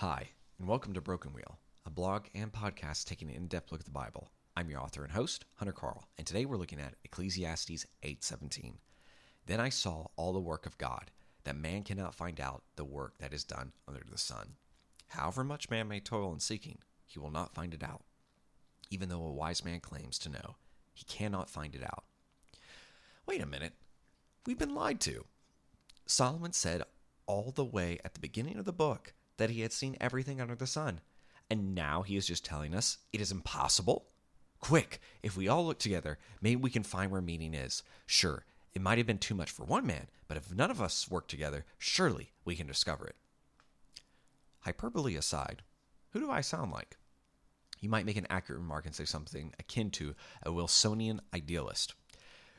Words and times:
Hi, 0.00 0.28
and 0.58 0.68
welcome 0.68 0.92
to 0.92 1.00
Broken 1.00 1.32
Whale, 1.32 1.58
a 1.86 1.90
blog 1.90 2.26
and 2.34 2.52
podcast 2.52 3.06
taking 3.06 3.30
an 3.30 3.34
in-depth 3.34 3.72
look 3.72 3.80
at 3.80 3.86
the 3.86 3.90
Bible. 3.90 4.28
I'm 4.54 4.68
your 4.68 4.82
author 4.82 5.02
and 5.02 5.12
host, 5.12 5.46
Hunter 5.54 5.72
Carl, 5.72 6.06
and 6.18 6.26
today 6.26 6.44
we're 6.44 6.58
looking 6.58 6.78
at 6.78 6.96
Ecclesiastes 7.02 7.86
8:17. 8.02 8.74
Then 9.46 9.58
I 9.58 9.70
saw 9.70 10.08
all 10.16 10.34
the 10.34 10.38
work 10.38 10.66
of 10.66 10.76
God, 10.76 11.12
that 11.44 11.56
man 11.56 11.82
cannot 11.82 12.14
find 12.14 12.38
out 12.42 12.62
the 12.76 12.84
work 12.84 13.16
that 13.20 13.32
is 13.32 13.42
done 13.42 13.72
under 13.88 14.02
the 14.06 14.18
sun. 14.18 14.56
However 15.08 15.42
much 15.42 15.70
man 15.70 15.88
may 15.88 16.00
toil 16.00 16.30
in 16.34 16.40
seeking, 16.40 16.80
he 17.06 17.18
will 17.18 17.30
not 17.30 17.54
find 17.54 17.72
it 17.72 17.82
out. 17.82 18.04
Even 18.90 19.08
though 19.08 19.24
a 19.24 19.32
wise 19.32 19.64
man 19.64 19.80
claims 19.80 20.18
to 20.18 20.28
know, 20.28 20.56
he 20.92 21.06
cannot 21.06 21.48
find 21.48 21.74
it 21.74 21.82
out. 21.82 22.04
Wait 23.24 23.40
a 23.40 23.46
minute. 23.46 23.72
We've 24.44 24.58
been 24.58 24.74
lied 24.74 25.00
to. 25.00 25.24
Solomon 26.04 26.52
said 26.52 26.82
all 27.24 27.50
the 27.50 27.64
way 27.64 27.98
at 28.04 28.12
the 28.12 28.20
beginning 28.20 28.58
of 28.58 28.66
the 28.66 28.74
book 28.74 29.14
that 29.36 29.50
he 29.50 29.60
had 29.60 29.72
seen 29.72 29.96
everything 30.00 30.40
under 30.40 30.54
the 30.54 30.66
sun. 30.66 31.00
And 31.50 31.74
now 31.74 32.02
he 32.02 32.16
is 32.16 32.26
just 32.26 32.44
telling 32.44 32.74
us 32.74 32.98
it 33.12 33.20
is 33.20 33.30
impossible? 33.32 34.06
Quick, 34.60 35.00
if 35.22 35.36
we 35.36 35.48
all 35.48 35.64
look 35.64 35.78
together, 35.78 36.18
maybe 36.40 36.56
we 36.56 36.70
can 36.70 36.82
find 36.82 37.10
where 37.10 37.20
meaning 37.20 37.54
is. 37.54 37.82
Sure, 38.06 38.44
it 38.74 38.82
might 38.82 38.98
have 38.98 39.06
been 39.06 39.18
too 39.18 39.34
much 39.34 39.50
for 39.50 39.64
one 39.64 39.86
man, 39.86 40.08
but 40.28 40.36
if 40.36 40.52
none 40.52 40.70
of 40.70 40.82
us 40.82 41.10
work 41.10 41.28
together, 41.28 41.64
surely 41.78 42.32
we 42.44 42.56
can 42.56 42.66
discover 42.66 43.06
it. 43.06 43.16
Hyperbole 44.60 45.16
aside, 45.16 45.62
who 46.10 46.20
do 46.20 46.30
I 46.30 46.40
sound 46.40 46.72
like? 46.72 46.96
You 47.80 47.88
might 47.88 48.06
make 48.06 48.16
an 48.16 48.26
accurate 48.30 48.60
remark 48.60 48.86
and 48.86 48.94
say 48.94 49.04
something 49.04 49.52
akin 49.58 49.90
to 49.92 50.14
a 50.42 50.50
Wilsonian 50.50 51.20
idealist. 51.34 51.94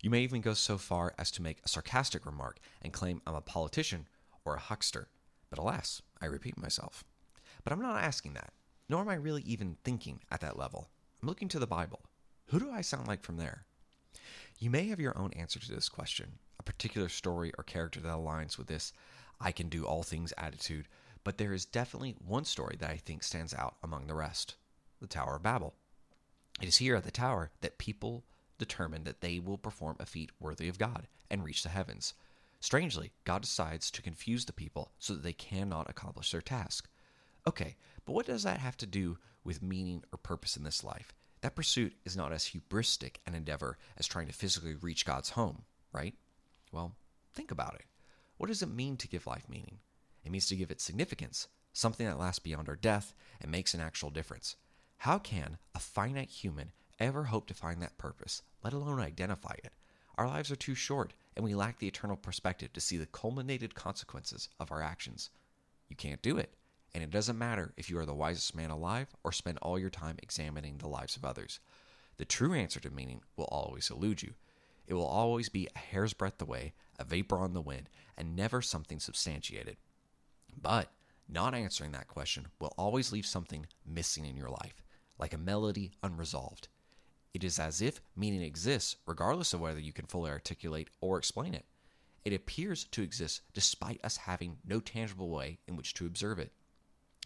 You 0.00 0.08
may 0.08 0.22
even 0.22 0.40
go 0.40 0.54
so 0.54 0.78
far 0.78 1.14
as 1.18 1.30
to 1.32 1.42
make 1.42 1.58
a 1.64 1.68
sarcastic 1.68 2.24
remark 2.24 2.58
and 2.80 2.92
claim 2.92 3.20
I'm 3.26 3.34
a 3.34 3.40
politician 3.40 4.08
or 4.44 4.54
a 4.54 4.60
huckster. 4.60 5.08
But 5.50 5.58
alas, 5.58 6.00
I 6.20 6.26
repeat 6.26 6.56
myself. 6.56 7.04
But 7.64 7.72
I'm 7.72 7.82
not 7.82 8.02
asking 8.02 8.34
that, 8.34 8.52
nor 8.88 9.00
am 9.02 9.08
I 9.08 9.14
really 9.14 9.42
even 9.42 9.76
thinking 9.84 10.20
at 10.30 10.40
that 10.40 10.58
level. 10.58 10.90
I'm 11.20 11.28
looking 11.28 11.48
to 11.48 11.58
the 11.58 11.66
Bible. 11.66 12.00
Who 12.46 12.58
do 12.58 12.70
I 12.70 12.80
sound 12.80 13.06
like 13.06 13.22
from 13.22 13.36
there? 13.36 13.66
You 14.58 14.70
may 14.70 14.88
have 14.88 15.00
your 15.00 15.16
own 15.18 15.32
answer 15.34 15.58
to 15.58 15.74
this 15.74 15.88
question, 15.88 16.38
a 16.58 16.62
particular 16.62 17.08
story 17.08 17.52
or 17.58 17.64
character 17.64 18.00
that 18.00 18.12
aligns 18.12 18.58
with 18.58 18.66
this 18.66 18.92
I 19.40 19.52
can 19.52 19.68
do 19.68 19.84
all 19.84 20.02
things 20.02 20.34
attitude, 20.36 20.86
but 21.24 21.38
there 21.38 21.52
is 21.52 21.64
definitely 21.64 22.16
one 22.24 22.44
story 22.44 22.76
that 22.78 22.90
I 22.90 22.96
think 22.96 23.22
stands 23.22 23.54
out 23.54 23.76
among 23.82 24.06
the 24.06 24.14
rest 24.14 24.56
the 25.00 25.06
Tower 25.06 25.36
of 25.36 25.42
Babel. 25.42 25.74
It 26.60 26.68
is 26.68 26.76
here 26.76 26.94
at 26.96 27.04
the 27.04 27.10
tower 27.10 27.50
that 27.62 27.78
people 27.78 28.24
determine 28.58 29.04
that 29.04 29.22
they 29.22 29.38
will 29.38 29.56
perform 29.56 29.96
a 29.98 30.04
feat 30.04 30.30
worthy 30.38 30.68
of 30.68 30.78
God 30.78 31.08
and 31.30 31.42
reach 31.42 31.62
the 31.62 31.70
heavens. 31.70 32.12
Strangely, 32.60 33.12
God 33.24 33.42
decides 33.42 33.90
to 33.90 34.02
confuse 34.02 34.44
the 34.44 34.52
people 34.52 34.92
so 34.98 35.14
that 35.14 35.22
they 35.22 35.32
cannot 35.32 35.88
accomplish 35.88 36.30
their 36.30 36.42
task. 36.42 36.88
Okay, 37.46 37.76
but 38.04 38.12
what 38.12 38.26
does 38.26 38.42
that 38.42 38.60
have 38.60 38.76
to 38.78 38.86
do 38.86 39.18
with 39.44 39.62
meaning 39.62 40.04
or 40.12 40.18
purpose 40.18 40.56
in 40.56 40.62
this 40.62 40.84
life? 40.84 41.14
That 41.40 41.56
pursuit 41.56 41.94
is 42.04 42.18
not 42.18 42.34
as 42.34 42.50
hubristic 42.50 43.16
an 43.26 43.34
endeavor 43.34 43.78
as 43.96 44.06
trying 44.06 44.26
to 44.26 44.34
physically 44.34 44.74
reach 44.74 45.06
God's 45.06 45.30
home, 45.30 45.62
right? 45.90 46.14
Well, 46.70 46.96
think 47.32 47.50
about 47.50 47.76
it. 47.76 47.86
What 48.36 48.48
does 48.48 48.62
it 48.62 48.68
mean 48.68 48.98
to 48.98 49.08
give 49.08 49.26
life 49.26 49.48
meaning? 49.48 49.78
It 50.22 50.30
means 50.30 50.46
to 50.48 50.56
give 50.56 50.70
it 50.70 50.82
significance, 50.82 51.48
something 51.72 52.06
that 52.06 52.18
lasts 52.18 52.40
beyond 52.40 52.68
our 52.68 52.76
death 52.76 53.14
and 53.40 53.50
makes 53.50 53.72
an 53.72 53.80
actual 53.80 54.10
difference. 54.10 54.56
How 54.98 55.18
can 55.18 55.56
a 55.74 55.78
finite 55.78 56.28
human 56.28 56.72
ever 56.98 57.24
hope 57.24 57.46
to 57.46 57.54
find 57.54 57.80
that 57.80 57.96
purpose, 57.96 58.42
let 58.62 58.74
alone 58.74 59.00
identify 59.00 59.54
it? 59.64 59.72
Our 60.20 60.28
lives 60.28 60.50
are 60.50 60.56
too 60.56 60.74
short, 60.74 61.14
and 61.34 61.42
we 61.42 61.54
lack 61.54 61.78
the 61.78 61.86
eternal 61.86 62.14
perspective 62.14 62.74
to 62.74 62.80
see 62.82 62.98
the 62.98 63.06
culminated 63.06 63.74
consequences 63.74 64.50
of 64.60 64.70
our 64.70 64.82
actions. 64.82 65.30
You 65.88 65.96
can't 65.96 66.20
do 66.20 66.36
it, 66.36 66.52
and 66.92 67.02
it 67.02 67.08
doesn't 67.08 67.38
matter 67.38 67.72
if 67.78 67.88
you 67.88 67.98
are 67.98 68.04
the 68.04 68.12
wisest 68.12 68.54
man 68.54 68.68
alive 68.68 69.06
or 69.24 69.32
spend 69.32 69.56
all 69.62 69.78
your 69.78 69.88
time 69.88 70.18
examining 70.22 70.76
the 70.76 70.88
lives 70.88 71.16
of 71.16 71.24
others. 71.24 71.58
The 72.18 72.26
true 72.26 72.52
answer 72.52 72.80
to 72.80 72.90
meaning 72.90 73.22
will 73.34 73.46
always 73.46 73.88
elude 73.88 74.20
you. 74.20 74.34
It 74.86 74.92
will 74.92 75.06
always 75.06 75.48
be 75.48 75.68
a 75.74 75.78
hair's 75.78 76.12
breadth 76.12 76.42
away, 76.42 76.74
a 76.98 77.04
vapor 77.04 77.38
on 77.38 77.54
the 77.54 77.62
wind, 77.62 77.88
and 78.18 78.36
never 78.36 78.60
something 78.60 79.00
substantiated. 79.00 79.78
But 80.54 80.92
not 81.30 81.54
answering 81.54 81.92
that 81.92 82.08
question 82.08 82.48
will 82.60 82.74
always 82.76 83.10
leave 83.10 83.24
something 83.24 83.64
missing 83.86 84.26
in 84.26 84.36
your 84.36 84.50
life, 84.50 84.82
like 85.18 85.32
a 85.32 85.38
melody 85.38 85.92
unresolved. 86.02 86.68
It 87.32 87.44
is 87.44 87.58
as 87.58 87.80
if 87.80 88.00
meaning 88.16 88.42
exists 88.42 88.96
regardless 89.06 89.54
of 89.54 89.60
whether 89.60 89.80
you 89.80 89.92
can 89.92 90.06
fully 90.06 90.30
articulate 90.30 90.90
or 91.00 91.18
explain 91.18 91.54
it. 91.54 91.66
It 92.24 92.32
appears 92.32 92.84
to 92.84 93.02
exist 93.02 93.42
despite 93.54 94.04
us 94.04 94.18
having 94.18 94.58
no 94.64 94.80
tangible 94.80 95.30
way 95.30 95.58
in 95.66 95.76
which 95.76 95.94
to 95.94 96.06
observe 96.06 96.38
it. 96.38 96.52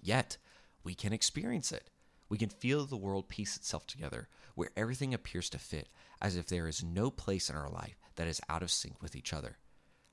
Yet, 0.00 0.38
we 0.82 0.94
can 0.94 1.12
experience 1.12 1.70
it. 1.70 1.90
We 2.28 2.38
can 2.38 2.48
feel 2.48 2.86
the 2.86 2.96
world 2.96 3.28
piece 3.28 3.56
itself 3.56 3.86
together, 3.86 4.28
where 4.54 4.70
everything 4.76 5.12
appears 5.12 5.50
to 5.50 5.58
fit, 5.58 5.88
as 6.22 6.36
if 6.36 6.46
there 6.46 6.68
is 6.68 6.82
no 6.82 7.10
place 7.10 7.50
in 7.50 7.56
our 7.56 7.68
life 7.68 7.96
that 8.16 8.28
is 8.28 8.40
out 8.48 8.62
of 8.62 8.70
sync 8.70 9.02
with 9.02 9.14
each 9.14 9.32
other. 9.32 9.58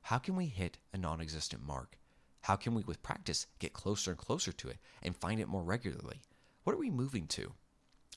How 0.02 0.18
can 0.18 0.36
we 0.36 0.48
hit 0.48 0.78
a 0.94 0.98
non 0.98 1.22
existent 1.22 1.66
mark? 1.66 1.98
How 2.42 2.56
can 2.56 2.74
we, 2.74 2.84
with 2.84 3.04
practice, 3.04 3.48
get 3.60 3.74
closer 3.74 4.12
and 4.12 4.18
closer 4.18 4.52
to 4.52 4.70
it 4.70 4.78
and 5.04 5.16
find 5.16 5.40
it 5.40 5.48
more 5.48 5.64
regularly? 5.64 6.22
What 6.64 6.74
are 6.74 6.80
we 6.80 6.90
moving 6.90 7.28
to? 7.28 7.54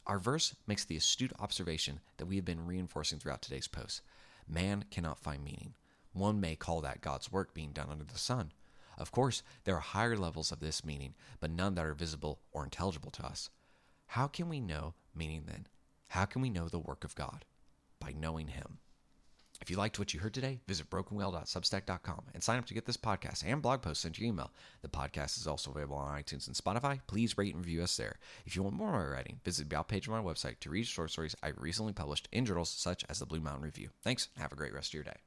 Our 0.06 0.19
verse 0.19 0.55
makes 0.66 0.84
the 0.84 0.97
astute 0.97 1.33
observation 1.38 2.00
that 2.16 2.27
we 2.27 2.37
have 2.37 2.44
been 2.44 2.66
reinforcing 2.66 3.19
throughout 3.19 3.43
today's 3.43 3.69
post. 3.69 4.03
Man 4.49 4.84
cannot 4.91 5.19
find 5.19 5.44
meaning. 5.44 5.75
One 6.12 6.41
may 6.41 6.56
call 6.56 6.81
that 6.81 7.00
God's 7.00 7.31
work 7.31 7.55
being 7.55 7.72
done 7.72 7.88
under 7.91 8.05
the 8.05 8.19
sun. 8.19 8.53
Of 8.99 9.12
course, 9.12 9.43
there 9.65 9.77
are 9.77 9.81
higher 9.81 10.16
levels 10.16 10.50
of 10.50 10.60
this 10.60 10.84
meaning, 10.84 11.15
but 11.39 11.50
none 11.50 11.75
that 11.75 11.87
are 11.87 11.94
visible 11.94 12.41
or 12.53 12.65
intelligible 12.65 13.10
to 13.12 13.25
us. 13.25 13.50
How 14.06 14.27
can 14.27 14.49
we 14.49 14.60
know 14.60 14.94
meaning 15.15 15.44
then? 15.47 15.66
How 16.09 16.25
can 16.25 16.43
we 16.43 16.50
know 16.50 16.69
the 16.69 16.78
work 16.78 17.05
of 17.05 17.15
God? 17.15 17.44
By 18.00 18.12
knowing 18.12 18.49
Him. 18.49 18.78
If 19.60 19.71
you 19.71 19.76
liked 19.76 19.98
what 19.98 20.15
you 20.15 20.21
heard 20.21 20.32
today, 20.32 20.60
visit 20.66 20.88
brokenwhale.substack.com 20.88 22.25
and 22.32 22.43
sign 22.43 22.59
up 22.59 22.66
to 22.66 22.75
get 22.75 22.87
this 22.87 22.97
podcast 22.97 23.44
and 23.47 23.60
blog 23.60 23.82
posts 23.82 24.03
sent 24.03 24.15
to 24.15 24.22
your 24.22 24.32
email. 24.32 24.50
The 24.82 24.88
podcast 24.88 25.38
is 25.38 25.47
also 25.47 25.71
available 25.71 25.97
on 25.97 26.19
iTunes 26.19 26.47
and 26.47 26.56
Spotify. 26.56 27.00
Please 27.06 27.37
rate 27.37 27.54
and 27.54 27.65
review 27.65 27.82
us 27.82 27.97
there. 27.97 28.19
If 28.47 28.56
you 28.56 28.62
want 28.62 28.76
more 28.76 28.88
of 28.88 28.94
my 28.94 29.04
writing, 29.16 29.41
visit 29.44 29.69
the 29.69 29.76
about 29.76 29.88
page 29.88 30.06
of 30.06 30.12
my 30.12 30.21
website 30.21 30.60
to 30.60 30.71
read 30.71 30.87
short 30.87 31.10
stories 31.10 31.37
I 31.43 31.48
recently 31.48 31.93
published 31.93 32.28
in 32.32 32.47
journals 32.47 32.71
such 32.71 33.04
as 33.09 33.19
the 33.19 33.26
Blue 33.26 33.41
Mountain 33.41 33.65
Review. 33.65 33.91
Thanks, 34.03 34.28
have 34.38 34.53
a 34.53 34.56
great 34.56 34.72
rest 34.72 34.91
of 34.91 34.94
your 34.94 35.04
day. 35.04 35.21